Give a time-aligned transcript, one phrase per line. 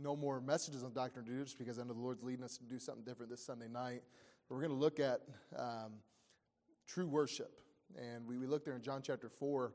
[0.00, 2.56] no more messages on Doctrine and Duty just because I know the Lord's leading us
[2.58, 4.02] to do something different this Sunday night.
[4.48, 5.20] We're going to look at
[5.56, 5.92] um,
[6.86, 7.52] true worship.
[7.96, 9.72] And we, we look there in John chapter 4,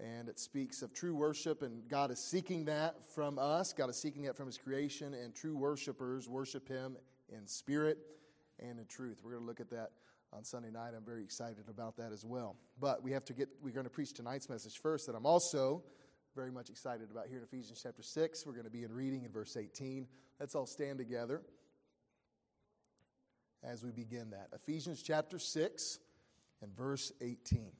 [0.00, 3.72] and it speaks of true worship, and God is seeking that from us.
[3.72, 6.96] God is seeking that from His creation, and true worshipers worship Him
[7.28, 7.98] in spirit
[8.58, 9.20] and in truth.
[9.24, 9.90] We're going to look at that
[10.32, 10.92] on Sunday night.
[10.96, 12.56] I'm very excited about that as well.
[12.80, 15.82] But we have to get, we're going to preach tonight's message first, that I'm also
[16.36, 18.44] very much excited about here in Ephesians chapter 6.
[18.44, 20.06] We're going to be in reading in verse 18.
[20.38, 21.40] Let's all stand together
[23.64, 24.48] as we begin that.
[24.52, 25.98] Ephesians chapter 6
[26.60, 27.72] and verse 18.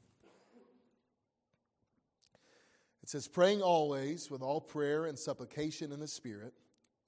[3.03, 6.55] It says, Praying always with all prayer and supplication in the Spirit,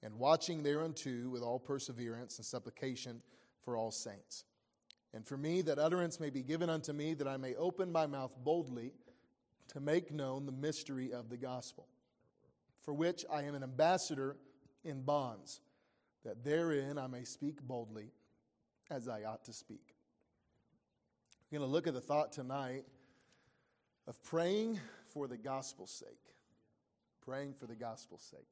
[0.03, 3.23] and watching thereunto with all perseverance and supplication
[3.63, 4.45] for all saints.
[5.15, 8.05] And for me, that utterance may be given unto me, that I may open my
[8.05, 8.93] mouth boldly
[9.69, 11.87] to make known the mystery of the gospel,
[12.81, 14.35] for which I am an ambassador
[14.83, 15.61] in bonds,
[16.25, 18.11] that therein I may speak boldly
[18.89, 19.95] as I ought to speak.
[21.51, 22.85] We're going to look at the thought tonight
[24.07, 24.79] of praying
[25.13, 26.33] for the gospel's sake.
[27.25, 28.47] Praying for the gospel's sake.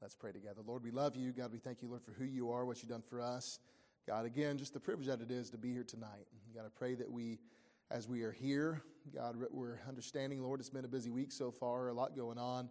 [0.00, 0.60] Let's pray together.
[0.66, 1.32] Lord, we love you.
[1.32, 3.58] God, we thank you, Lord, for who you are, what you've done for us.
[4.06, 6.26] God, again, just the privilege that it is to be here tonight.
[6.54, 7.38] God, I pray that we
[7.90, 8.82] as we are here.
[9.14, 12.68] God, we're understanding, Lord, it's been a busy week so far, a lot going on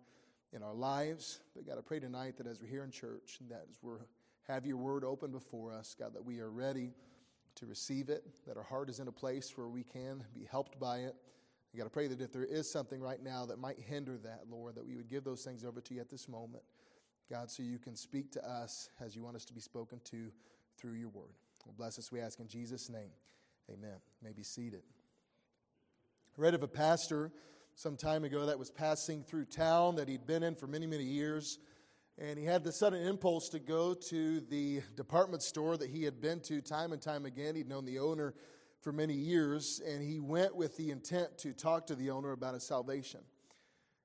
[0.53, 1.41] in our lives.
[1.55, 3.93] But God, I pray tonight that as we're here in church, that as we
[4.47, 6.91] have your word open before us, God, that we are ready
[7.55, 10.79] to receive it, that our heart is in a place where we can be helped
[10.79, 11.15] by it.
[11.73, 14.43] I got to pray that if there is something right now that might hinder that,
[14.49, 16.63] Lord, that we would give those things over to you at this moment,
[17.29, 20.31] God, so you can speak to us as you want us to be spoken to
[20.77, 21.35] through your word.
[21.65, 23.11] Well, bless us, we ask in Jesus' name.
[23.69, 23.97] Amen.
[24.21, 24.81] You may be seated.
[26.39, 27.33] I read of a pastor
[27.75, 31.03] some time ago that was passing through town that he'd been in for many, many
[31.03, 31.59] years.
[32.17, 36.21] And he had the sudden impulse to go to the department store that he had
[36.21, 37.55] been to time and time again.
[37.55, 38.35] He'd known the owner
[38.79, 42.53] for many years, and he went with the intent to talk to the owner about
[42.53, 43.19] his salvation.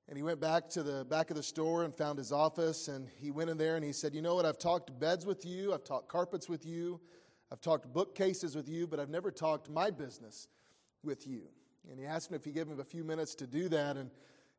[0.08, 3.08] And he went back to the back of the store and found his office, and
[3.20, 4.44] he went in there and he said, You know what?
[4.44, 7.00] I've talked beds with you, I've talked carpets with you,
[7.52, 10.48] I've talked bookcases with you, but I've never talked my business
[11.04, 11.44] with you.
[11.90, 13.96] And he asked him if he gave him a few minutes to do that.
[13.96, 14.10] And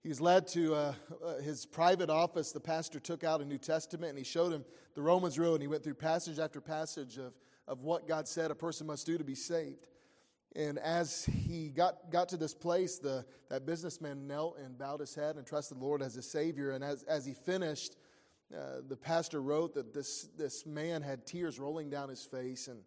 [0.03, 0.94] he was led to uh,
[1.24, 2.52] uh, his private office.
[2.52, 4.63] The pastor took out a New Testament and he showed him
[4.94, 5.53] the Romans road.
[5.53, 7.34] And he went through passage after passage of,
[7.68, 9.88] of what God said a person must do to be saved.
[10.56, 15.13] And as he got, got to this place, the, that businessman knelt and bowed his
[15.13, 16.72] head and trusted the Lord as his Savior.
[16.72, 17.97] And as, as he finished,
[18.56, 22.69] uh, the pastor wrote that this, this man had tears rolling down his face.
[22.69, 22.80] And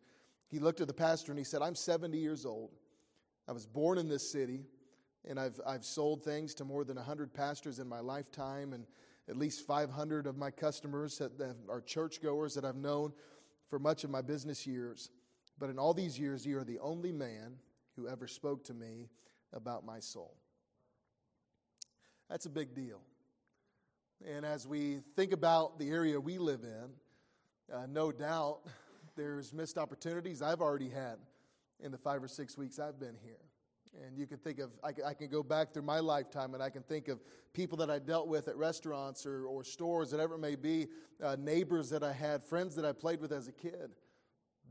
[0.47, 2.71] he looked at the pastor and he said, I'm 70 years old.
[3.49, 4.67] I was born in this city,
[5.27, 8.85] and I've, I've sold things to more than 100 pastors in my lifetime, and
[9.27, 13.13] at least 500 of my customers that, that are churchgoers that I've known
[13.71, 15.11] for much of my business years.
[15.59, 17.57] But in all these years, you are the only man
[17.97, 19.09] who ever spoke to me
[19.55, 20.37] about my soul.
[22.29, 23.01] That's a big deal.
[24.27, 28.61] And as we think about the area we live in, uh, no doubt
[29.17, 31.17] there's missed opportunities I've already had
[31.81, 33.39] in the five or six weeks I've been here.
[34.05, 36.63] And you can think of, I can, I can, go back through my lifetime and
[36.63, 37.21] I can think of
[37.55, 40.89] people that I dealt with at restaurants or, or stores, whatever it may be,
[41.23, 43.91] uh, neighbors that I had, friends that I played with as a kid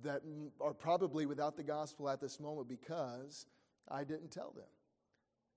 [0.03, 0.21] that
[0.61, 3.47] are probably without the gospel at this moment because
[3.89, 4.65] I didn't tell them.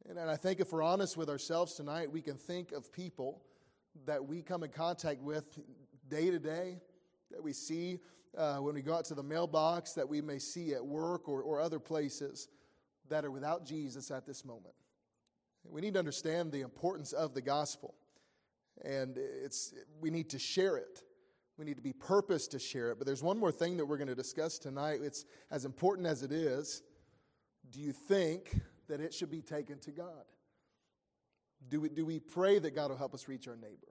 [0.08, 3.42] And, and I think if we're honest with ourselves tonight, we can think of people
[4.06, 5.58] that we come in contact with
[6.08, 6.78] day to day,
[7.30, 7.98] that we see
[8.36, 11.42] uh, when we go out to the mailbox that we may see at work or,
[11.42, 12.48] or other places
[13.08, 14.74] that are without Jesus at this moment.
[15.64, 17.94] We need to understand the importance of the gospel,
[18.82, 21.02] and it's, we need to share it.
[21.58, 22.98] We need to be purposed to share it.
[22.98, 25.00] But there's one more thing that we're going to discuss tonight.
[25.02, 26.82] It's as important as it is.
[27.70, 28.58] Do you think
[28.88, 30.24] that it should be taken to God?
[31.68, 33.89] Do we, do we pray that God will help us reach our neighbor?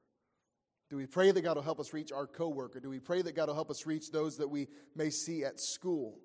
[0.90, 2.80] Do we pray that God will help us reach our coworker?
[2.80, 5.60] Do we pray that God will help us reach those that we may see at
[5.60, 6.18] school?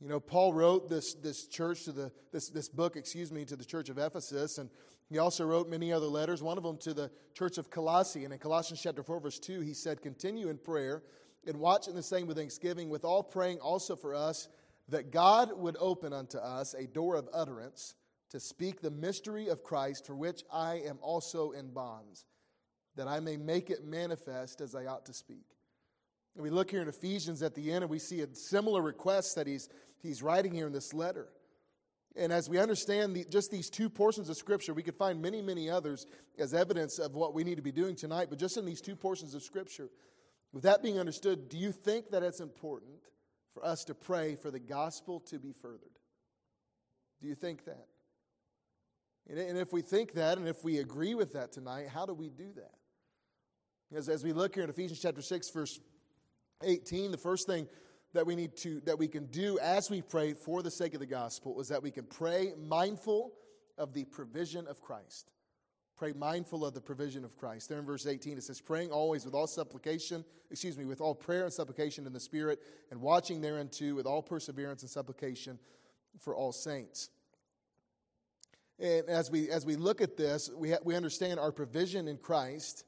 [0.00, 3.56] You know, Paul wrote this, this church to the this, this book, excuse me, to
[3.56, 4.70] the church of Ephesus, and
[5.10, 8.24] he also wrote many other letters, one of them to the church of Colossae.
[8.24, 11.02] And in Colossians chapter 4, verse 2, he said, Continue in prayer
[11.46, 14.48] and watch in the same with thanksgiving, with all praying also for us,
[14.88, 17.94] that God would open unto us a door of utterance
[18.30, 22.24] to speak the mystery of Christ, for which I am also in bonds
[22.96, 25.46] that I may make it manifest as I ought to speak.
[26.34, 29.36] And we look here in Ephesians at the end and we see a similar request
[29.36, 29.68] that he's,
[30.02, 31.28] he's writing here in this letter.
[32.16, 35.42] And as we understand the, just these two portions of Scripture, we could find many,
[35.42, 36.06] many others
[36.38, 38.28] as evidence of what we need to be doing tonight.
[38.30, 39.88] But just in these two portions of Scripture,
[40.52, 43.00] with that being understood, do you think that it's important
[43.52, 45.98] for us to pray for the gospel to be furthered?
[47.20, 47.86] Do you think that?
[49.28, 52.28] And if we think that, and if we agree with that tonight, how do we
[52.28, 52.74] do that?
[53.94, 55.78] Because as we look here in Ephesians chapter 6, verse
[56.64, 57.68] 18, the first thing
[58.12, 61.00] that we need to that we can do as we pray for the sake of
[61.00, 63.30] the gospel is that we can pray mindful
[63.78, 65.30] of the provision of Christ.
[65.96, 67.68] Pray mindful of the provision of Christ.
[67.68, 71.14] There in verse 18 it says, praying always with all supplication, excuse me, with all
[71.14, 72.58] prayer and supplication in the Spirit,
[72.90, 75.56] and watching thereunto with all perseverance and supplication
[76.18, 77.10] for all saints.
[78.80, 82.16] And as we as we look at this, we ha- we understand our provision in
[82.16, 82.84] Christ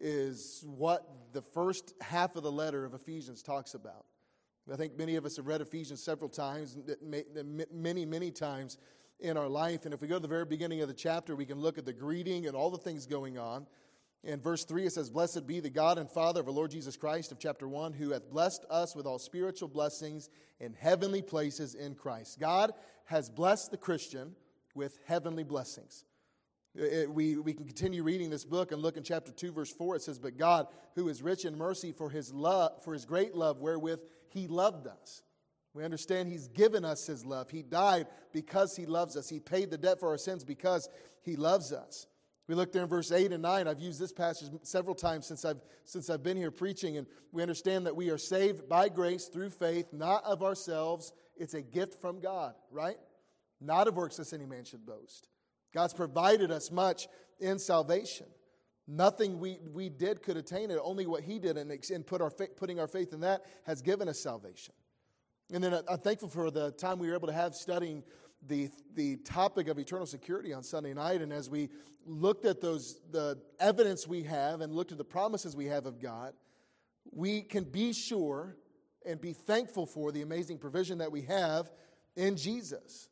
[0.00, 4.06] is what the first half of the letter of Ephesians talks about.
[4.72, 6.78] I think many of us have read Ephesians several times,
[7.72, 8.78] many, many times
[9.18, 9.84] in our life.
[9.84, 11.84] And if we go to the very beginning of the chapter, we can look at
[11.84, 13.66] the greeting and all the things going on.
[14.22, 16.96] In verse 3, it says, Blessed be the God and Father of our Lord Jesus
[16.96, 20.28] Christ, of chapter 1, who hath blessed us with all spiritual blessings
[20.60, 22.38] in heavenly places in Christ.
[22.38, 22.72] God
[23.06, 24.36] has blessed the Christian
[24.74, 26.04] with heavenly blessings.
[26.74, 29.96] It, we, we can continue reading this book and look in chapter 2, verse 4.
[29.96, 33.34] It says, But God, who is rich in mercy for his love, for his great
[33.34, 35.22] love wherewith he loved us.
[35.74, 37.50] We understand he's given us his love.
[37.50, 39.28] He died because he loves us.
[39.28, 40.88] He paid the debt for our sins because
[41.22, 42.06] he loves us.
[42.48, 43.68] We look there in verse 8 and 9.
[43.68, 47.42] I've used this passage several times since I've, since I've been here preaching, and we
[47.42, 51.12] understand that we are saved by grace through faith, not of ourselves.
[51.36, 52.96] It's a gift from God, right?
[53.60, 55.28] Not of works, lest any man should boast.
[55.72, 57.08] God's provided us much
[57.38, 58.26] in salvation.
[58.86, 60.78] Nothing we, we did could attain it.
[60.82, 64.08] Only what He did and, and put our putting our faith in that has given
[64.08, 64.74] us salvation.
[65.52, 68.02] And then uh, I'm thankful for the time we were able to have studying
[68.46, 71.20] the, the topic of eternal security on Sunday night.
[71.20, 71.68] And as we
[72.06, 76.00] looked at those, the evidence we have and looked at the promises we have of
[76.00, 76.32] God,
[77.12, 78.56] we can be sure
[79.04, 81.70] and be thankful for the amazing provision that we have
[82.16, 83.08] in Jesus.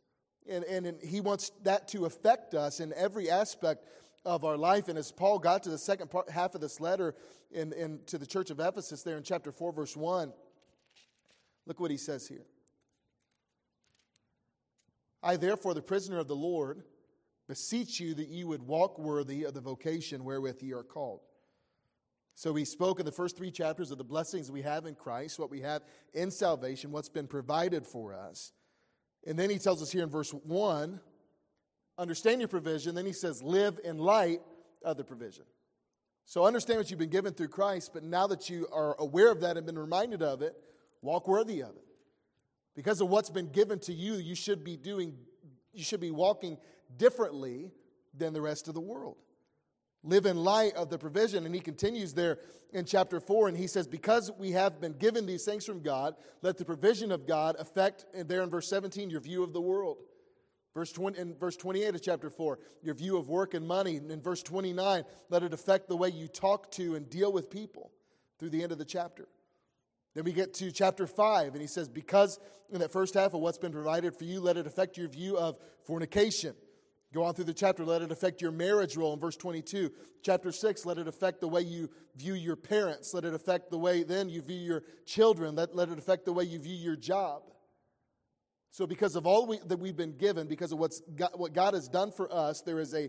[0.49, 3.85] And, and, and he wants that to affect us in every aspect
[4.25, 4.89] of our life.
[4.89, 7.15] And as Paul got to the second part, half of this letter
[7.51, 10.33] in, in, to the church of Ephesus, there in chapter 4, verse 1,
[11.67, 12.47] look what he says here.
[15.23, 16.83] I, therefore, the prisoner of the Lord,
[17.49, 21.21] beseech you that you would walk worthy of the vocation wherewith ye are called.
[22.35, 25.41] So he spoke in the first three chapters of the blessings we have in Christ,
[25.41, 25.83] what we have
[26.15, 28.53] in salvation, what's been provided for us.
[29.27, 31.01] And then he tells us here in verse 1
[31.99, 32.95] understand your provision.
[32.95, 34.41] Then he says, live in light
[34.85, 35.45] of the provision.
[36.25, 39.41] So understand what you've been given through Christ, but now that you are aware of
[39.41, 40.55] that and been reminded of it,
[41.03, 41.85] walk worthy of it.
[42.77, 45.15] Because of what's been given to you, you should be doing,
[45.73, 46.59] you should be walking
[46.97, 47.73] differently
[48.17, 49.17] than the rest of the world.
[50.05, 51.45] Live in light of the provision.
[51.45, 52.39] And he continues there
[52.73, 56.15] in chapter 4, and he says, Because we have been given these things from God,
[56.43, 59.61] let the provision of God affect, and there in verse 17, your view of the
[59.61, 59.99] world.
[60.75, 63.97] Verse 20, in verse 28 of chapter 4, your view of work and money.
[63.97, 67.51] And in verse 29, let it affect the way you talk to and deal with
[67.51, 67.91] people
[68.39, 69.27] through the end of the chapter.
[70.15, 72.39] Then we get to chapter 5, and he says, Because
[72.71, 75.37] in that first half of what's been provided for you, let it affect your view
[75.37, 76.55] of fornication
[77.15, 79.91] Go on through the chapter, let it affect your marriage role in verse 22.
[80.23, 83.15] Chapter 6, let it affect the way you view your parents.
[83.15, 85.55] Let it affect the way then you view your children.
[85.55, 87.43] Let, let it affect the way you view your job.
[88.73, 91.73] So, because of all we, that we've been given, because of what's God, what God
[91.73, 93.09] has done for us, there, is a,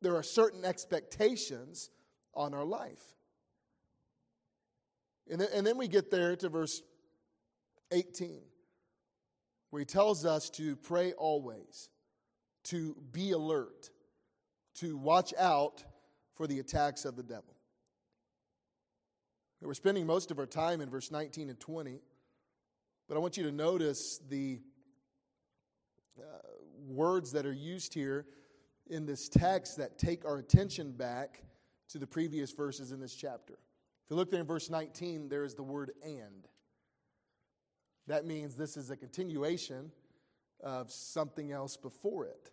[0.00, 1.90] there are certain expectations
[2.34, 3.02] on our life.
[5.30, 6.80] And and then we get there to verse
[7.92, 8.40] 18,
[9.68, 11.90] where he tells us to pray always
[12.68, 13.90] to be alert,
[14.76, 15.84] to watch out
[16.34, 17.54] for the attacks of the devil.
[19.60, 21.98] We're spending most of our time in verse 19 and 20,
[23.08, 24.60] but I want you to notice the
[26.18, 26.22] uh,
[26.86, 28.26] words that are used here
[28.88, 31.42] in this text that take our attention back
[31.88, 33.54] to the previous verses in this chapter.
[33.54, 36.46] If you look there in verse 19, there is the word and.
[38.06, 39.90] That means this is a continuation
[40.62, 42.50] of something else before it.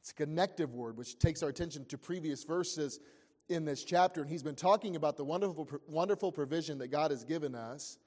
[0.00, 3.00] It's a connective word, which takes our attention to previous verses
[3.48, 4.22] in this chapter.
[4.22, 7.98] And he's been talking about the wonderful, wonderful provision that God has given us.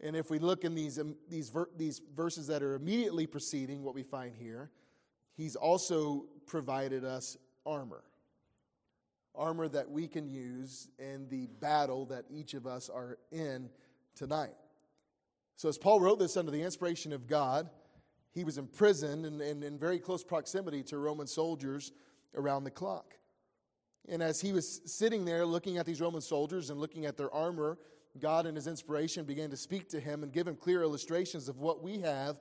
[0.00, 3.94] And if we look in these, um, these, these verses that are immediately preceding what
[3.94, 4.70] we find here,
[5.34, 8.04] he's also provided us armor.
[9.34, 13.68] Armor that we can use in the battle that each of us are in
[14.14, 14.54] tonight.
[15.56, 17.70] So, as Paul wrote this under the inspiration of God,
[18.36, 21.92] he was imprisoned and, and in very close proximity to Roman soldiers
[22.34, 23.14] around the clock.
[24.10, 27.32] And as he was sitting there looking at these Roman soldiers and looking at their
[27.32, 27.78] armor,
[28.20, 31.60] God, in his inspiration, began to speak to him and give him clear illustrations of
[31.60, 32.38] what we have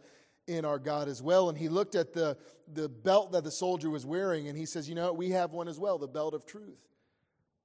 [0.48, 1.48] in our God as well.
[1.48, 2.38] And he looked at the,
[2.74, 5.70] the belt that the soldier was wearing and he says, You know, we have one
[5.70, 6.78] as well, the belt of truth.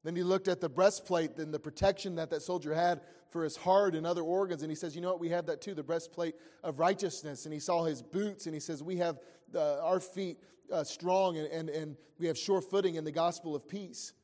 [0.03, 3.57] Then he looked at the breastplate and the protection that that soldier had for his
[3.57, 4.63] heart and other organs.
[4.63, 5.21] And he says, You know what?
[5.21, 7.45] We have that too, the breastplate of righteousness.
[7.45, 9.19] And he saw his boots and he says, We have
[9.55, 10.39] uh, our feet
[10.73, 14.15] uh, strong and, and, and we have sure footing in the gospel of peace.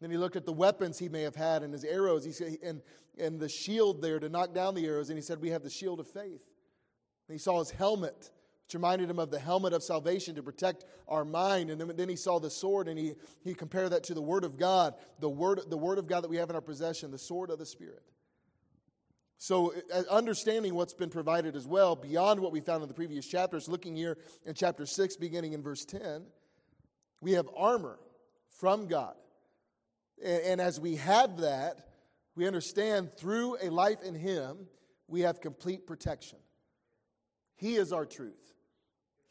[0.00, 2.58] Then he looked at the weapons he may have had and his arrows he said,
[2.62, 2.82] and,
[3.18, 5.08] and the shield there to knock down the arrows.
[5.08, 6.50] And he said, We have the shield of faith.
[7.28, 8.30] And he saw his helmet,
[8.66, 11.70] which reminded him of the helmet of salvation to protect our mind.
[11.70, 14.44] And then, then he saw the sword and he, he compared that to the Word
[14.44, 17.18] of God, the word, the word of God that we have in our possession, the
[17.18, 18.02] sword of the Spirit.
[19.36, 23.26] So, uh, understanding what's been provided as well, beyond what we found in the previous
[23.26, 24.16] chapters, looking here
[24.46, 26.24] in chapter 6, beginning in verse 10,
[27.20, 27.98] we have armor
[28.58, 29.14] from God.
[30.24, 31.88] And, and as we have that,
[32.34, 34.68] we understand through a life in Him,
[35.06, 36.38] we have complete protection.
[37.56, 38.53] He is our truth.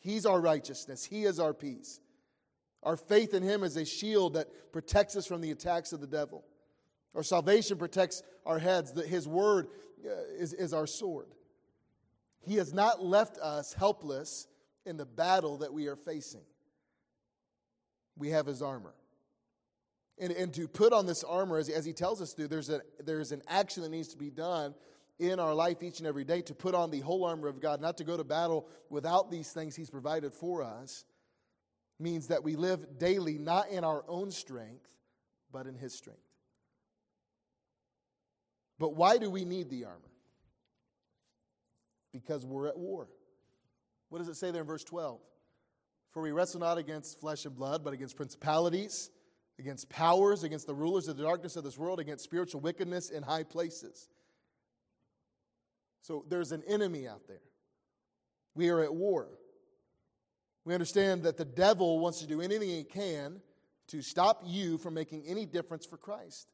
[0.03, 1.05] He's our righteousness.
[1.05, 2.01] He is our peace.
[2.83, 6.07] Our faith in Him is a shield that protects us from the attacks of the
[6.07, 6.43] devil.
[7.15, 8.91] Our salvation protects our heads.
[9.07, 9.67] His word
[10.05, 11.27] uh, is, is our sword.
[12.41, 14.47] He has not left us helpless
[14.85, 16.43] in the battle that we are facing.
[18.17, 18.93] We have His armor.
[20.19, 22.81] And, and to put on this armor, as, as He tells us to, there's, a,
[23.05, 24.75] there's an action that needs to be done
[25.29, 27.81] in our life each and every day to put on the whole armor of God,
[27.81, 31.05] not to go to battle without these things He's provided for us,
[31.99, 34.89] means that we live daily not in our own strength,
[35.51, 36.19] but in His strength.
[38.79, 39.99] But why do we need the armor?
[42.11, 43.07] Because we're at war.
[44.09, 45.19] What does it say there in verse 12?
[46.11, 49.09] For we wrestle not against flesh and blood, but against principalities,
[49.57, 53.23] against powers, against the rulers of the darkness of this world, against spiritual wickedness in
[53.23, 54.09] high places.
[56.03, 57.41] So there's an enemy out there.
[58.55, 59.29] We are at war.
[60.65, 63.41] We understand that the devil wants to do anything he can
[63.87, 66.51] to stop you from making any difference for Christ.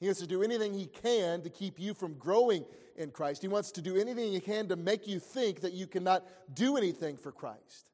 [0.00, 2.64] He wants to do anything he can to keep you from growing
[2.96, 3.40] in Christ.
[3.42, 6.76] He wants to do anything he can to make you think that you cannot do
[6.76, 7.90] anything for Christ.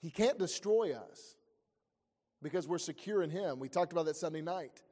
[0.00, 1.36] He can't destroy us
[2.42, 3.58] because we're secure in him.
[3.58, 4.82] We talked about that Sunday night.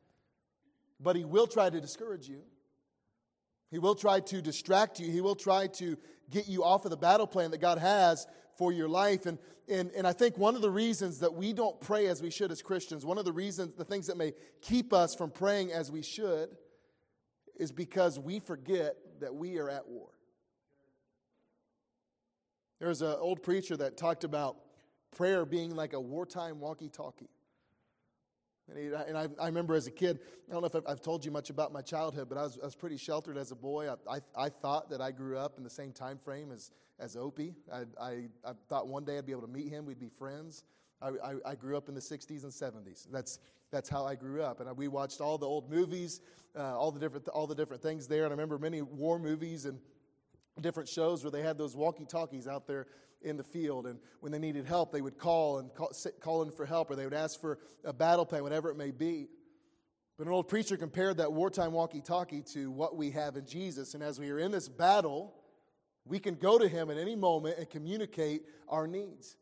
[1.00, 2.42] But he will try to discourage you.
[3.74, 5.10] He will try to distract you.
[5.10, 5.98] He will try to
[6.30, 8.24] get you off of the battle plan that God has
[8.56, 9.26] for your life.
[9.26, 9.36] And,
[9.68, 12.52] and, and I think one of the reasons that we don't pray as we should
[12.52, 15.90] as Christians, one of the reasons, the things that may keep us from praying as
[15.90, 16.50] we should,
[17.56, 20.10] is because we forget that we are at war.
[22.78, 24.54] There's an old preacher that talked about
[25.16, 27.33] prayer being like a wartime walkie talkie.
[28.68, 31.02] And, he, and I, I, remember as a kid, I don't know if I've, I've,
[31.02, 33.54] told you much about my childhood, but I was, I was pretty sheltered as a
[33.54, 33.90] boy.
[34.08, 37.54] I, I, thought that I grew up in the same time frame as, as Opie.
[37.72, 40.64] I, I, thought one day I'd be able to meet him, we'd be friends.
[41.02, 43.06] I, grew up in the 60s and 70s.
[43.12, 43.38] That's,
[43.70, 44.60] that's how I grew up.
[44.60, 46.22] And we watched all the old movies,
[46.56, 48.24] uh, all, the different, all the different things there.
[48.24, 49.78] And I remember many war movies and
[50.60, 52.86] different shows where they had those walkie talkies out there
[53.22, 53.86] in the field.
[53.86, 56.96] And when they needed help, they would call and call, call in for help, or
[56.96, 59.28] they would ask for a battle plan, whatever it may be.
[60.16, 63.94] But an old preacher compared that wartime walkie talkie to what we have in Jesus.
[63.94, 65.34] And as we are in this battle,
[66.04, 69.36] we can go to him at any moment and communicate our needs.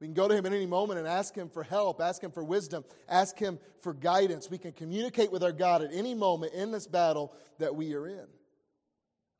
[0.00, 2.32] We can go to him at any moment and ask him for help, ask him
[2.32, 4.50] for wisdom, ask him for guidance.
[4.50, 8.06] We can communicate with our God at any moment in this battle that we are
[8.06, 8.26] in.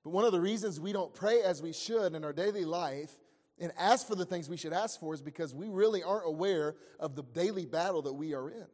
[0.04, 3.11] But one of the reasons we don't pray as we should in our daily life
[3.59, 6.76] and ask for the things we should ask for is because we really aren't aware
[6.99, 8.66] of the daily battle that we are in.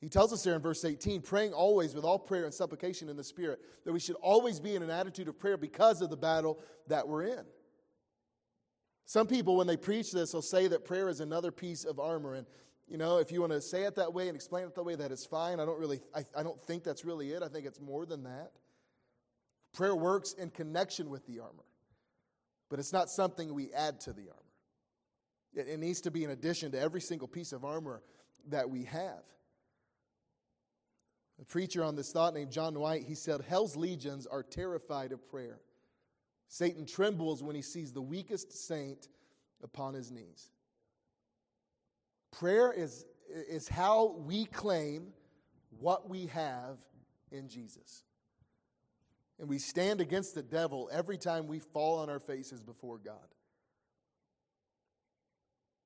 [0.00, 3.16] He tells us there in verse 18, praying always with all prayer and supplication in
[3.16, 6.16] the Spirit, that we should always be in an attitude of prayer because of the
[6.16, 7.44] battle that we're in.
[9.06, 12.34] Some people, when they preach this, will say that prayer is another piece of armor.
[12.34, 12.46] And,
[12.86, 14.94] you know, if you want to say it that way and explain it that way,
[14.94, 15.58] that is fine.
[15.58, 17.42] I don't really, I, I don't think that's really it.
[17.42, 18.52] I think it's more than that.
[19.78, 21.64] Prayer works in connection with the armor
[22.68, 24.34] but it's not something we add to the armor.
[25.54, 28.02] It, it needs to be in addition to every single piece of armor
[28.48, 29.22] that we have.
[31.40, 35.26] A preacher on this thought named John White, he said, Hell's legions are terrified of
[35.28, 35.60] prayer.
[36.48, 39.08] Satan trembles when he sees the weakest saint
[39.62, 40.50] upon his knees.
[42.32, 45.08] Prayer is, is how we claim
[45.78, 46.78] what we have
[47.30, 48.02] in Jesus.
[49.38, 53.16] And we stand against the devil every time we fall on our faces before God.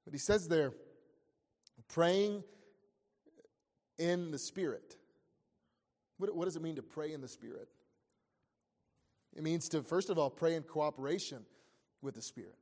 [0.04, 0.72] But he says there,
[1.88, 2.42] praying
[3.98, 4.96] in the Spirit.
[6.18, 7.68] What, what does it mean to pray in the Spirit?
[9.36, 11.44] It means to, first of all, pray in cooperation
[12.00, 12.56] with the Spirit.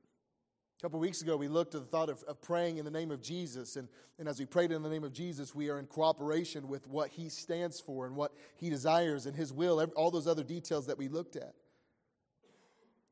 [0.80, 3.10] A couple weeks ago, we looked at the thought of, of praying in the name
[3.10, 3.76] of Jesus.
[3.76, 3.86] And,
[4.18, 7.10] and as we prayed in the name of Jesus, we are in cooperation with what
[7.10, 10.96] he stands for and what he desires and his will, all those other details that
[10.96, 11.52] we looked at.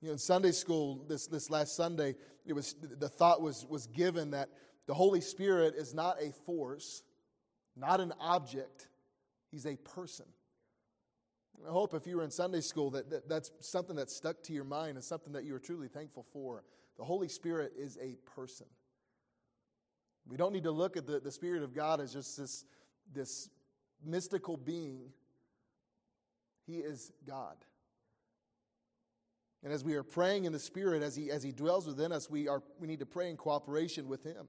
[0.01, 2.15] You know, in Sunday school this, this last Sunday,
[2.47, 4.49] it was, the thought was, was given that
[4.87, 7.03] the Holy Spirit is not a force,
[7.77, 8.89] not an object,
[9.51, 10.25] he's a person.
[11.69, 14.55] I hope if you were in Sunday school that, that that's something that stuck to
[14.55, 16.65] your mind and something that you are truly thankful for.
[16.99, 18.67] The Holy Spirit is a person.
[20.29, 22.65] We don't need to look at the, the Spirit of God as just this,
[23.15, 23.49] this
[24.05, 25.11] mystical being.
[26.67, 27.57] He is God.
[29.65, 32.29] And as we are praying in the Spirit, as He, as he dwells within us,
[32.29, 34.49] we, are, we need to pray in cooperation with Him.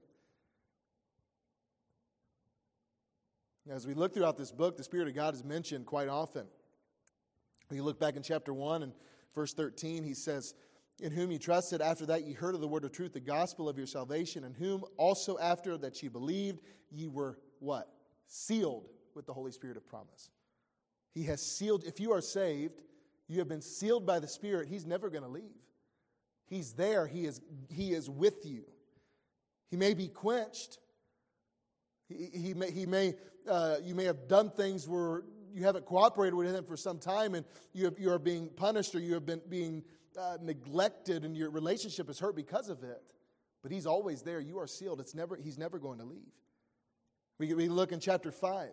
[3.70, 6.46] As we look throughout this book, the Spirit of God is mentioned quite often.
[7.70, 8.92] We look back in chapter 1 and
[9.34, 10.54] verse 13, he says,
[11.00, 13.68] In whom you trusted, after that ye heard of the word of truth, the gospel
[13.68, 17.88] of your salvation, in whom also after that ye believed, ye were what?
[18.26, 20.30] Sealed with the Holy Spirit of promise.
[21.14, 22.82] He has sealed, if you are saved,
[23.28, 25.44] you have been sealed by the Spirit, He's never going to leave.
[26.46, 27.40] He's there, He is,
[27.70, 28.64] he is with you.
[29.70, 30.78] He may be quenched.
[32.08, 33.14] He, he may, he may
[33.48, 37.34] uh, you may have done things where you haven't cooperated with him for some time
[37.34, 39.82] and you, have, you are being punished or you have been being
[40.18, 43.02] uh, neglected and your relationship is hurt because of it.
[43.62, 44.40] But he's always there.
[44.40, 45.00] You are sealed.
[45.00, 46.32] It's never, he's never going to leave.
[47.38, 48.70] We, we look in chapter 5.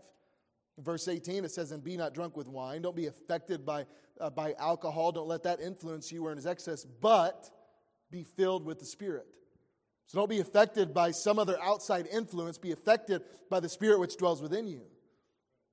[0.79, 2.83] Verse 18, it says, And be not drunk with wine.
[2.83, 3.85] Don't be affected by,
[4.21, 5.11] uh, by alcohol.
[5.11, 7.49] Don't let that influence you or in his excess, but
[8.11, 9.25] be filled with the Spirit.
[10.05, 12.57] So don't be affected by some other outside influence.
[12.57, 14.83] Be affected by the Spirit which dwells within you.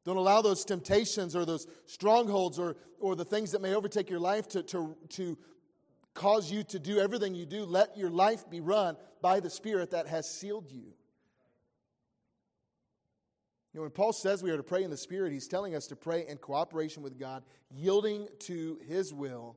[0.04, 4.21] Don't allow those temptations or those strongholds or, or the things that may overtake your
[4.21, 5.38] life to, to, to
[6.14, 7.64] cause you to do everything you do.
[7.64, 10.94] Let your life be run by the Spirit that has sealed you.
[13.72, 15.88] You know, when Paul says we are to pray in the Spirit, he's telling us
[15.88, 19.57] to pray in cooperation with God, yielding to his will,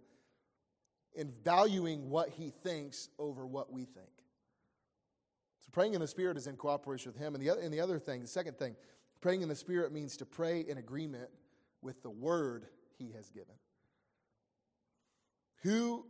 [1.15, 4.09] and valuing what he thinks over what we think.
[5.61, 7.35] So praying in the Spirit is in cooperation with him.
[7.35, 8.75] And the other, and the other thing, the second thing,
[9.21, 11.29] Praying in the Spirit means to pray in agreement
[11.81, 12.67] with the word
[12.97, 13.55] he has given.
[15.63, 16.05] Who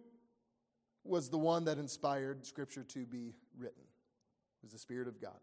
[1.07, 3.81] was the one that inspired Scripture to be written?
[3.81, 5.39] It was the Spirit of God.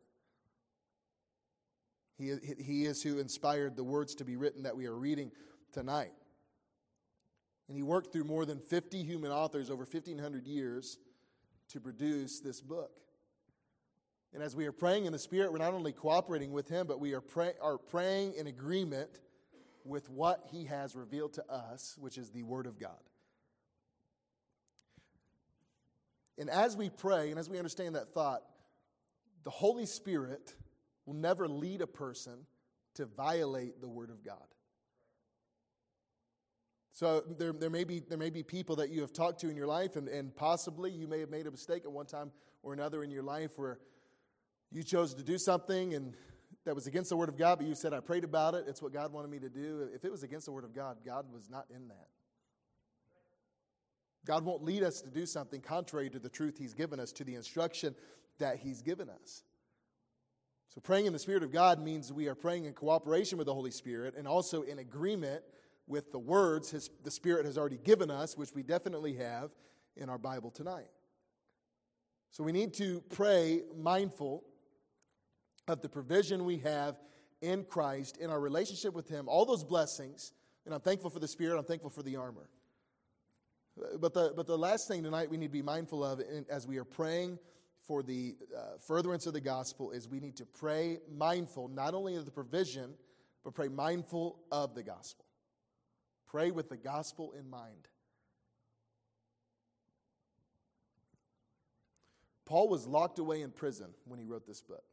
[2.17, 5.33] He, he is who inspired the words to be written that we are reading
[5.73, 6.13] tonight.
[7.69, 10.99] And he worked through more than 50 human authors over 1,500 years
[11.71, 13.01] to produce this book.
[14.33, 16.99] And as we are praying in the Spirit, we're not only cooperating with Him, but
[16.99, 19.21] we are, pray, are praying in agreement
[19.85, 22.99] with what He has revealed to us, which is the Word of God.
[26.39, 28.43] And as we pray, and as we understand that thought,
[29.45, 30.55] the Holy Spirit
[31.07, 32.47] will never lead a person
[32.95, 34.37] to violate the Word of God.
[36.93, 39.57] So there, there, may be, there may be people that you have talked to in
[39.57, 42.31] your life, and, and possibly you may have made a mistake at one time
[42.63, 43.79] or another in your life where
[44.71, 46.15] you chose to do something and
[46.65, 48.65] that was against the Word of God, but you said, I prayed about it.
[48.67, 49.89] It's what God wanted me to do.
[49.95, 52.09] If it was against the Word of God, God was not in that.
[54.25, 57.25] God won't lead us to do something contrary to the truth He's given us, to
[57.25, 57.95] the instruction
[58.39, 59.45] that He's given us.
[60.69, 63.55] So, praying in the Spirit of God means we are praying in cooperation with the
[63.55, 65.43] Holy Spirit and also in agreement
[65.87, 69.51] with the words his, the Spirit has already given us, which we definitely have
[69.97, 70.89] in our Bible tonight.
[72.31, 74.43] So, we need to pray mindful
[75.69, 76.97] of the provision we have
[77.41, 80.33] in Christ, in our relationship with Him, all those blessings.
[80.65, 82.49] And I'm thankful for the Spirit, I'm thankful for the armor.
[83.77, 86.79] But the, but the last thing tonight we need to be mindful of as we
[86.79, 87.39] are praying
[87.87, 92.15] for the uh, furtherance of the gospel is we need to pray mindful not only
[92.17, 92.95] of the provision,
[93.43, 95.25] but pray mindful of the gospel.
[96.27, 97.89] Pray with the gospel in mind.
[102.47, 104.85] Paul was locked away in prison when he wrote this book.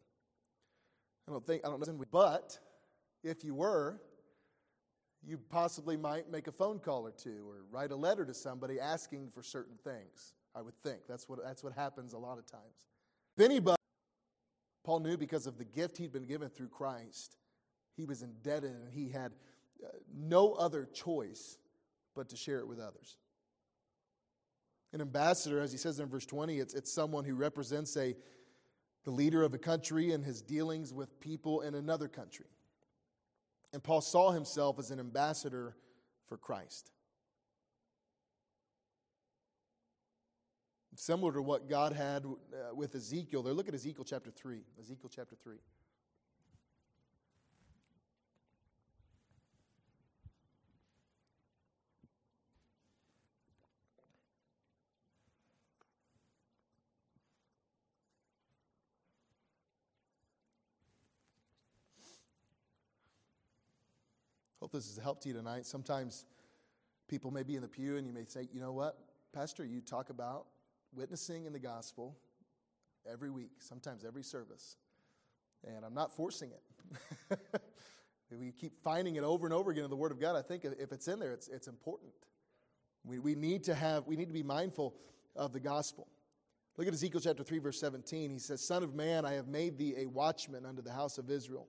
[1.28, 2.58] I don't think, I don't know, but
[3.24, 4.02] if you were,
[5.26, 8.80] you possibly might make a phone call or two or write a letter to somebody
[8.80, 10.34] asking for certain things.
[10.56, 12.88] I would think that's what, that's what happens a lot of times.
[13.38, 13.78] If anybody,
[14.84, 17.38] Paul knew because of the gift he'd been given through Christ,
[17.96, 19.32] he was indebted and he had
[19.84, 21.58] uh, no other choice
[22.16, 23.18] but to share it with others.
[24.94, 28.16] An ambassador, as he says in verse 20, it's, it's someone who represents a,
[29.06, 32.48] the leader of a country and his dealings with people in another country.
[33.74, 35.76] And Paul saw himself as an ambassador
[36.28, 36.92] for Christ.
[40.96, 43.42] Similar to what God had uh, with Ezekiel.
[43.42, 44.62] There, look at Ezekiel chapter 3.
[44.80, 45.56] Ezekiel chapter 3.
[64.72, 65.66] Hope this has helped you tonight.
[65.66, 66.24] Sometimes
[67.10, 68.98] people may be in the pew and you may say, you know what,
[69.34, 70.46] Pastor, you talk about
[70.96, 72.16] witnessing in the gospel
[73.12, 74.78] every week, sometimes every service.
[75.68, 77.38] And I'm not forcing it.
[78.40, 80.38] we keep finding it over and over again in the Word of God.
[80.38, 82.14] I think if it's in there, it's, it's important.
[83.04, 84.96] We, we need to have, we need to be mindful
[85.36, 86.08] of the gospel.
[86.78, 88.30] Look at Ezekiel chapter 3, verse 17.
[88.30, 91.30] He says, Son of man, I have made thee a watchman unto the house of
[91.30, 91.68] Israel.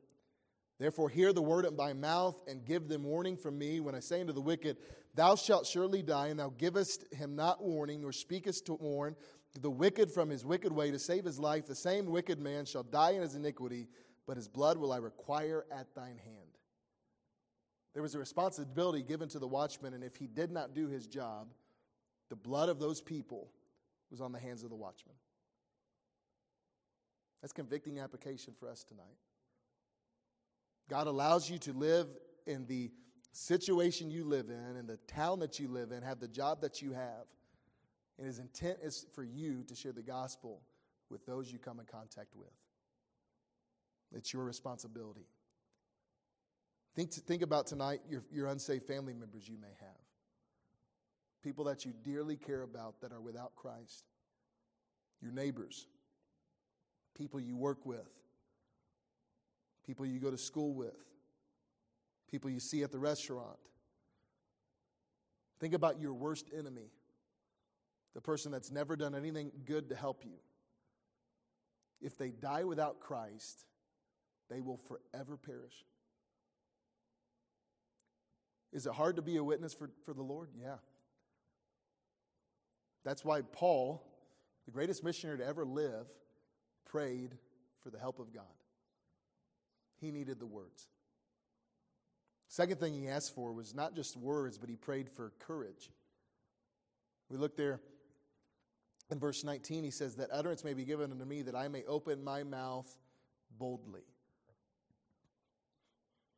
[0.82, 4.00] Therefore, hear the word at my mouth and give them warning from me when I
[4.00, 4.78] say unto the wicked,
[5.14, 9.14] Thou shalt surely die, and thou givest him not warning, nor speakest to warn
[9.60, 11.68] the wicked from his wicked way to save his life.
[11.68, 13.86] The same wicked man shall die in his iniquity,
[14.26, 16.58] but his blood will I require at thine hand.
[17.94, 21.06] There was a responsibility given to the watchman, and if he did not do his
[21.06, 21.46] job,
[22.28, 23.52] the blood of those people
[24.10, 25.14] was on the hands of the watchman.
[27.40, 29.18] That's convicting application for us tonight.
[30.88, 32.06] God allows you to live
[32.46, 32.90] in the
[33.32, 36.82] situation you live in, in the town that you live in, have the job that
[36.82, 37.26] you have.
[38.18, 40.60] And his intent is for you to share the gospel
[41.08, 42.50] with those you come in contact with.
[44.14, 45.26] It's your responsibility.
[46.94, 49.88] Think, think about tonight your, your unsafe family members you may have.
[51.42, 54.04] People that you dearly care about that are without Christ.
[55.22, 55.86] Your neighbors.
[57.16, 58.08] People you work with
[59.86, 60.96] people you go to school with,
[62.30, 63.58] people you see at the restaurant.
[65.60, 66.90] Think about your worst enemy,
[68.14, 70.38] the person that's never done anything good to help you.
[72.00, 73.64] If they die without Christ,
[74.50, 75.84] they will forever perish.
[78.72, 80.48] Is it hard to be a witness for, for the Lord?
[80.60, 80.76] Yeah.
[83.04, 84.02] That's why Paul,
[84.64, 86.06] the greatest missionary to ever live,
[86.86, 87.36] prayed
[87.82, 88.44] for the help of God.
[90.02, 90.88] He needed the words.
[92.48, 95.90] Second thing he asked for was not just words, but he prayed for courage.
[97.30, 97.80] We look there
[99.10, 101.84] in verse 19, he says, That utterance may be given unto me, that I may
[101.84, 102.90] open my mouth
[103.58, 104.02] boldly.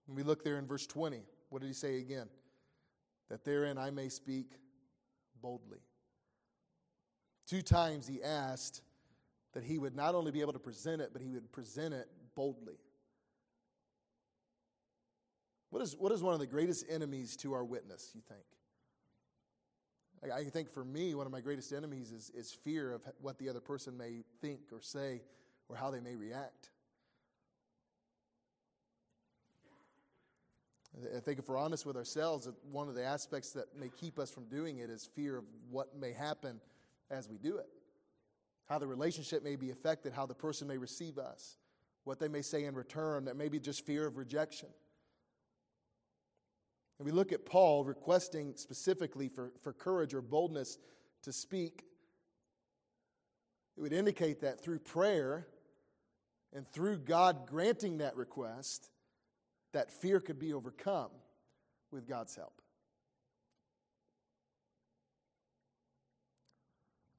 [0.06, 1.22] And we look there in verse 20.
[1.48, 2.28] What did he say again?
[3.30, 4.58] That therein I may speak
[5.40, 5.78] boldly.
[7.46, 8.82] Two times he asked
[9.54, 12.08] that he would not only be able to present it, but he would present it
[12.34, 12.76] boldly.
[15.74, 18.44] What is, what is one of the greatest enemies to our witness, you think?
[20.32, 23.48] I think for me, one of my greatest enemies is, is fear of what the
[23.48, 25.22] other person may think or say
[25.68, 26.70] or how they may react.
[31.12, 34.30] I think if we're honest with ourselves, one of the aspects that may keep us
[34.30, 36.60] from doing it is fear of what may happen
[37.10, 37.66] as we do it.
[38.68, 41.58] How the relationship may be affected, how the person may receive us,
[42.04, 44.68] what they may say in return, that may be just fear of rejection.
[46.98, 50.78] And we look at Paul requesting specifically for, for courage or boldness
[51.22, 51.84] to speak.
[53.76, 55.48] It would indicate that through prayer
[56.52, 58.90] and through God granting that request,
[59.72, 61.10] that fear could be overcome
[61.90, 62.60] with God's help.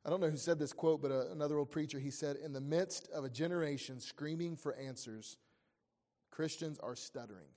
[0.05, 2.53] I don't know who said this quote, but uh, another old preacher, he said, In
[2.53, 5.37] the midst of a generation screaming for answers,
[6.29, 7.47] Christians are stuttering.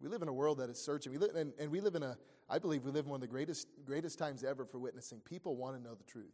[0.00, 1.12] We live in a world that is searching.
[1.12, 2.16] We live, and, and we live in a,
[2.48, 5.20] I believe we live in one of the greatest, greatest times ever for witnessing.
[5.20, 6.32] People want to know the truth.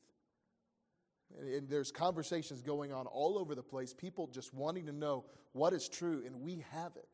[1.38, 5.24] And, and there's conversations going on all over the place, people just wanting to know
[5.52, 7.08] what is true, and we have it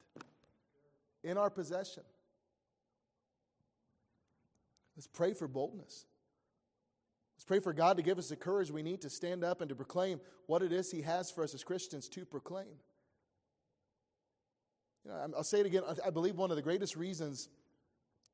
[1.25, 2.03] in our possession.
[4.97, 6.05] Let's pray for boldness.
[7.37, 9.69] Let's pray for God to give us the courage we need to stand up and
[9.71, 12.77] to proclaim what it is He has for us as Christians to proclaim.
[15.05, 15.83] You know, I'll say it again.
[16.05, 17.49] I believe one of the greatest reasons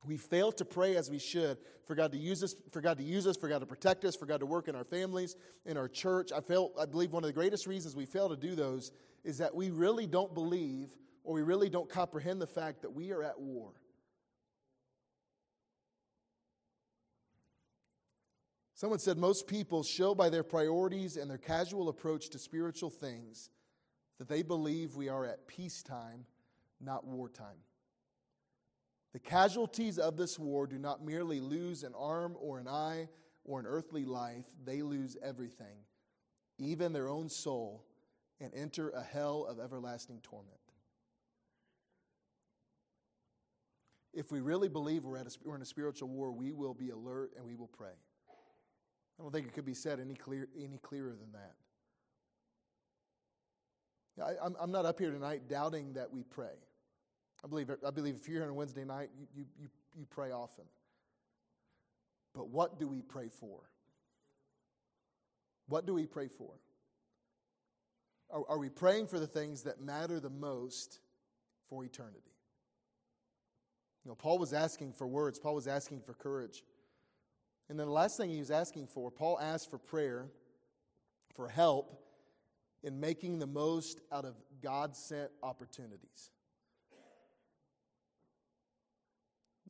[0.06, 3.02] we fail to pray as we should for God to use us, for God to
[3.02, 5.76] use us, for God to protect us, for God to work in our families, in
[5.76, 6.30] our church.
[6.32, 8.92] I feel, I believe one of the greatest reasons we fail to do those
[9.24, 13.12] is that we really don't believe or we really don't comprehend the fact that we
[13.12, 13.72] are at war.
[18.74, 23.50] Someone said most people show by their priorities and their casual approach to spiritual things
[24.18, 26.24] that they believe we are at peacetime
[26.80, 27.58] not wartime.
[29.12, 33.08] The casualties of this war do not merely lose an arm or an eye
[33.44, 35.78] or an earthly life, they lose everything,
[36.58, 37.84] even their own soul,
[38.40, 40.54] and enter a hell of everlasting torment.
[44.12, 46.90] If we really believe we're, at a, we're in a spiritual war, we will be
[46.90, 47.96] alert and we will pray.
[49.18, 51.54] I don't think it could be said any, clear, any clearer than that.
[54.22, 56.54] I, I'm, I'm not up here tonight doubting that we pray.
[57.44, 60.30] I believe, I believe if you're here on Wednesday night, you, you, you, you pray
[60.32, 60.64] often.
[62.34, 63.60] But what do we pray for?
[65.68, 66.52] What do we pray for?
[68.30, 71.00] Are, are we praying for the things that matter the most
[71.68, 72.18] for eternity?
[74.04, 76.62] You know, Paul was asking for words, Paul was asking for courage.
[77.68, 80.26] And then the last thing he was asking for, Paul asked for prayer,
[81.34, 82.02] for help
[82.82, 86.30] in making the most out of God sent opportunities.
[86.90, 87.02] You know,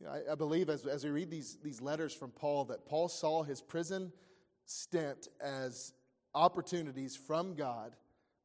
[0.07, 3.43] I, I, believe as, as we read these, these letters from Paul that Paul saw
[3.43, 4.13] his prison
[4.65, 5.93] stint as
[6.35, 7.97] opportunities from God,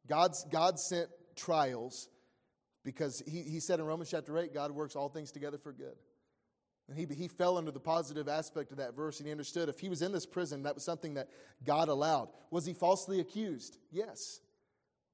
[0.08, 2.10] God's God sent trials,
[2.84, 5.96] because he, he said in Romans chapter 8, God works all things together for good.
[6.90, 9.80] And he, he fell under the positive aspect of that verse, and he understood if
[9.80, 11.30] he was in this prison, that was something that
[11.64, 12.30] God allowed.
[12.52, 13.78] Was he falsely accused?
[13.92, 14.42] Yes.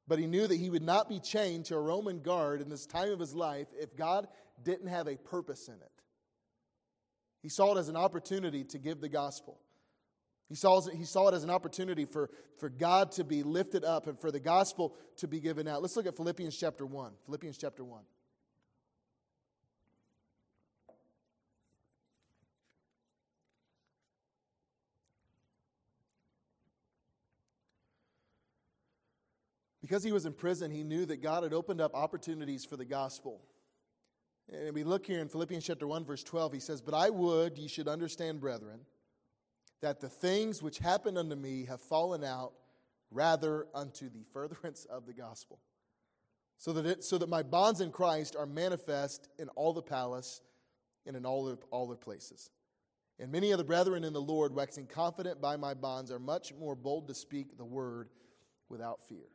[0.07, 2.87] But he knew that he would not be chained to a Roman guard in this
[2.87, 4.27] time of his life if God
[4.63, 5.98] didn't have a purpose in it.
[7.41, 9.59] He saw it as an opportunity to give the gospel.
[10.49, 13.83] He saw, it, he saw it as an opportunity for, for God to be lifted
[13.85, 15.81] up and for the gospel to be given out.
[15.81, 17.11] Let's look at Philippians chapter 1.
[17.25, 18.01] Philippians chapter 1.
[29.89, 32.85] Because he was in prison, he knew that God had opened up opportunities for the
[32.85, 33.41] gospel.
[34.51, 37.57] And we look here in Philippians chapter 1, verse 12, he says, But I would
[37.57, 38.79] ye should understand, brethren,
[39.81, 42.53] that the things which happened unto me have fallen out
[43.11, 45.59] rather unto the furtherance of the gospel.
[46.57, 50.41] So that, it, so that my bonds in Christ are manifest in all the palace
[51.05, 52.49] and in all the, all the places.
[53.19, 56.53] And many of the brethren in the Lord, waxing confident by my bonds, are much
[56.59, 58.09] more bold to speak the word
[58.67, 59.27] without fear.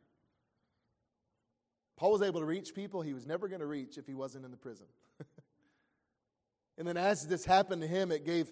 [1.97, 4.43] Paul was able to reach people he was never going to reach if he wasn't
[4.43, 4.87] in the prison.
[6.77, 8.51] And then as this happened to him, it gave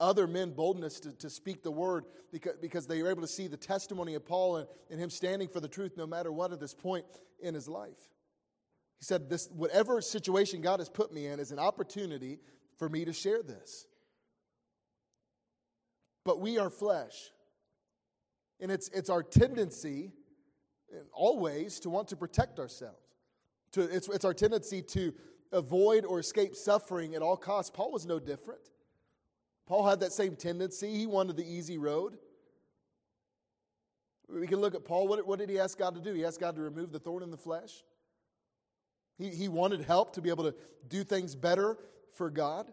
[0.00, 3.48] other men boldness to, to speak the word because, because they were able to see
[3.48, 6.60] the testimony of Paul and, and him standing for the truth no matter what at
[6.60, 7.04] this point
[7.40, 7.98] in his life.
[8.98, 12.38] He said, this, Whatever situation God has put me in is an opportunity
[12.78, 13.86] for me to share this.
[16.24, 17.30] But we are flesh.
[18.60, 20.12] And it's, it's our tendency
[21.12, 22.96] always to want to protect ourselves.
[23.72, 25.12] To, it's, it's our tendency to
[25.52, 27.70] avoid or escape suffering at all costs.
[27.70, 28.60] Paul was no different.
[29.66, 30.94] Paul had that same tendency.
[30.94, 32.18] He wanted the easy road.
[34.28, 35.08] We can look at Paul.
[35.08, 36.12] What, what did he ask God to do?
[36.12, 37.82] He asked God to remove the thorn in the flesh.
[39.18, 40.54] He, he wanted help to be able to
[40.88, 41.76] do things better
[42.14, 42.70] for God.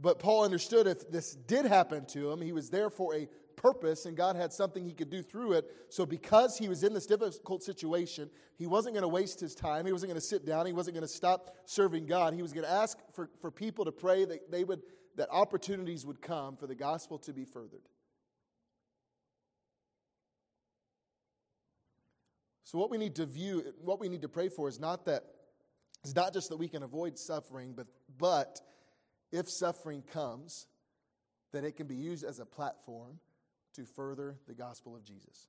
[0.00, 4.06] But Paul understood if this did happen to him, he was there for a purpose
[4.06, 5.66] and God had something he could do through it.
[5.90, 9.84] So, because he was in this difficult situation, he wasn't going to waste his time.
[9.84, 10.66] He wasn't going to sit down.
[10.66, 12.34] He wasn't going to stop serving God.
[12.34, 14.82] He was going to ask for, for people to pray that they would
[15.16, 17.82] that opportunities would come for the gospel to be furthered.
[22.62, 25.24] So what we need to view, what we need to pray for is not that
[26.04, 28.60] it's not just that we can avoid suffering, but but
[29.32, 30.68] if suffering comes,
[31.52, 33.18] that it can be used as a platform
[33.78, 35.46] to further the gospel of Jesus.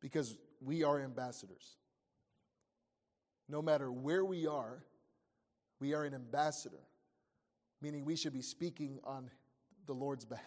[0.00, 1.76] Because we are ambassadors.
[3.48, 4.84] No matter where we are,
[5.80, 6.84] we are an ambassador,
[7.80, 9.30] meaning we should be speaking on
[9.86, 10.44] the Lord's behalf.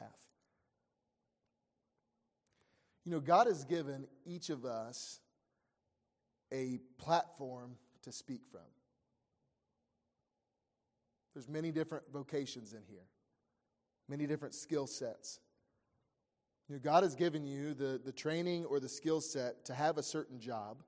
[3.04, 5.20] You know, God has given each of us
[6.54, 8.62] a platform to speak from.
[11.34, 13.08] There's many different vocations in here
[14.10, 15.40] many different skill sets.
[16.68, 19.98] You know, God has given you the, the training or the skill set to have
[19.98, 20.84] a certain job,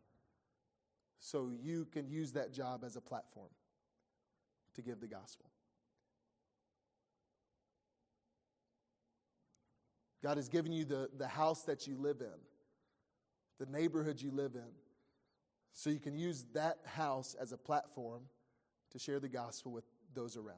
[1.19, 3.49] so you can use that job as a platform
[4.75, 5.49] to give the gospel.
[10.21, 12.27] God has given you the, the house that you live in,
[13.57, 14.71] the neighborhood you live in,
[15.71, 18.23] so you can use that house as a platform
[18.91, 20.57] to share the gospel with those around.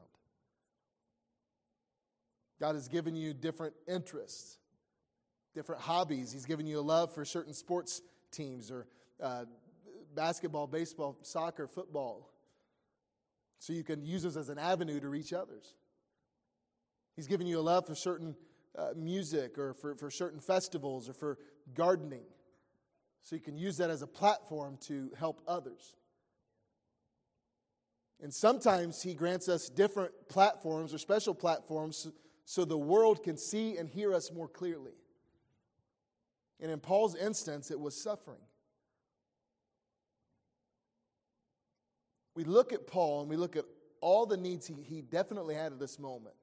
[2.62, 4.60] God has given you different interests,
[5.56, 6.32] different hobbies.
[6.32, 8.86] He's given you a love for certain sports teams or
[9.22, 9.46] uh,
[10.14, 12.30] basketball, baseball, soccer, football.
[13.58, 15.74] So you can use those as an avenue to reach others.
[17.16, 18.36] He's given you a love for certain
[18.78, 21.40] uh, music or for, for certain festivals or for
[21.74, 22.26] gardening.
[23.24, 25.96] So you can use that as a platform to help others.
[28.22, 32.08] And sometimes He grants us different platforms or special platforms
[32.52, 34.92] so the world can see and hear us more clearly.
[36.60, 38.42] And in Paul's instance, it was suffering.
[42.36, 43.64] We look at Paul and we look at
[44.02, 46.36] all the needs he, he definitely had at this moment.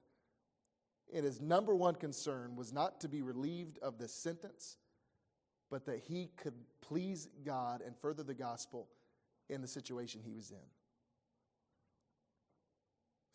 [1.13, 4.79] And his number one concern was not to be relieved of this sentence,
[5.71, 8.89] but that he could please God and further the gospel
[9.51, 10.57] in the situation he was in.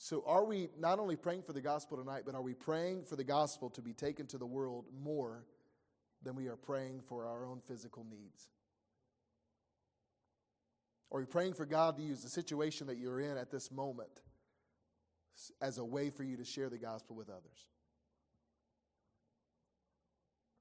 [0.04, 3.16] So, are we not only praying for the gospel tonight, but are we praying for
[3.16, 5.46] the gospel to be taken to the world more
[6.22, 8.50] than we are praying for our own physical needs?
[11.10, 14.12] Are we praying for God to use the situation that you're in at this moment
[15.62, 17.70] as a way for you to share the gospel with others?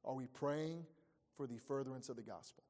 [0.05, 0.87] Are we praying
[1.37, 2.63] for the furtherance of the gospel?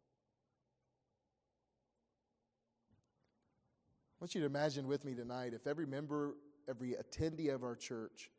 [4.18, 6.34] I want you to imagine with me tonight if every member,
[6.68, 8.30] every attendee of our church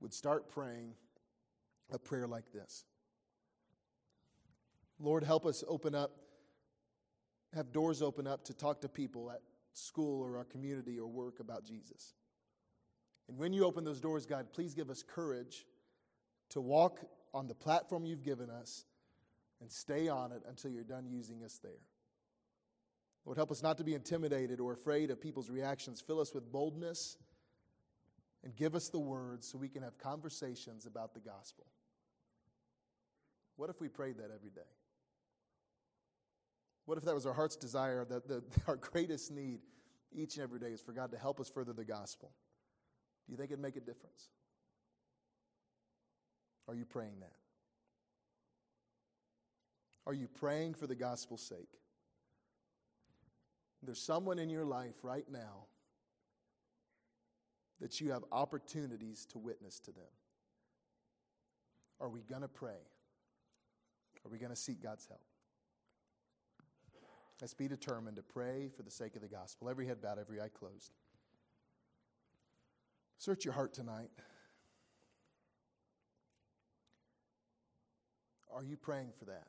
[0.00, 0.92] would start praying
[1.92, 2.84] a prayer like this
[4.98, 6.12] Lord, help us open up,
[7.54, 9.40] have doors open up to talk to people at
[9.72, 12.14] school or our community or work about Jesus.
[13.28, 15.66] And when you open those doors, God, please give us courage
[16.50, 17.00] to walk
[17.34, 18.86] on the platform you've given us
[19.60, 21.80] and stay on it until you're done using us there.
[23.26, 26.00] Lord, help us not to be intimidated or afraid of people's reactions.
[26.00, 27.16] Fill us with boldness
[28.44, 31.66] and give us the words so we can have conversations about the gospel.
[33.56, 34.60] What if we prayed that every day?
[36.84, 39.58] What if that was our heart's desire, that the, our greatest need
[40.12, 42.30] each and every day is for God to help us further the gospel?
[43.26, 44.28] Do you think it'd make a difference?
[46.68, 47.32] Are you praying that?
[50.06, 51.80] Are you praying for the gospel's sake?
[53.86, 55.66] There's someone in your life right now
[57.80, 60.04] that you have opportunities to witness to them.
[62.00, 62.80] Are we going to pray?
[64.24, 65.20] Are we going to seek God's help?
[67.40, 69.68] Let's be determined to pray for the sake of the gospel.
[69.68, 70.92] Every head bowed, every eye closed.
[73.18, 74.10] Search your heart tonight.
[78.52, 79.46] Are you praying for that?